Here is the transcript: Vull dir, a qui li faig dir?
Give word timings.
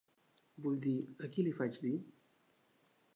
Vull 0.65 0.79
dir, 0.85 0.95
a 1.27 1.29
qui 1.35 1.45
li 1.47 1.53
faig 1.59 1.77
dir? 1.85 1.93